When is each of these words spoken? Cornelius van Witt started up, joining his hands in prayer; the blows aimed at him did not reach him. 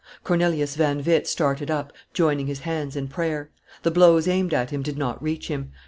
Cornelius 0.23 0.75
van 0.75 1.03
Witt 1.03 1.27
started 1.27 1.69
up, 1.69 1.93
joining 2.11 2.47
his 2.47 2.61
hands 2.61 2.95
in 2.95 3.07
prayer; 3.07 3.51
the 3.83 3.91
blows 3.91 4.27
aimed 4.27 4.51
at 4.51 4.71
him 4.71 4.81
did 4.81 4.97
not 4.97 5.21
reach 5.21 5.47
him. 5.47 5.71